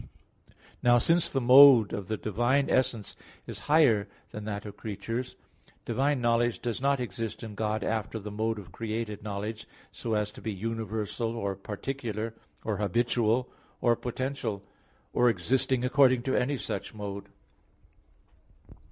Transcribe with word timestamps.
Now 0.81 0.97
since 0.97 1.29
the 1.29 1.39
mode 1.39 1.93
of 1.93 2.07
the 2.07 2.17
divine 2.17 2.71
essence 2.71 3.15
is 3.45 3.59
higher 3.69 4.07
than 4.31 4.45
that 4.45 4.65
of 4.65 4.75
creatures, 4.75 5.35
divine 5.85 6.19
knowledge 6.19 6.57
does 6.59 6.81
not 6.81 6.99
exist 6.99 7.43
in 7.43 7.53
God 7.53 7.83
after 7.83 8.17
the 8.17 8.31
mode 8.31 8.57
of 8.57 8.71
created 8.71 9.21
knowledge, 9.21 9.67
so 9.91 10.15
as 10.15 10.31
to 10.31 10.41
be 10.41 10.51
universal 10.51 11.35
or 11.37 11.55
particular, 11.55 12.33
or 12.63 12.77
habitual, 12.77 13.47
or 13.79 13.95
potential, 13.95 14.63
or 15.13 15.29
existing 15.29 15.83
according 15.85 16.23
to 16.23 16.35
any 16.35 16.57
such 16.57 16.95
mode. 16.95 17.29